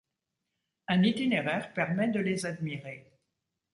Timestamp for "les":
2.19-2.47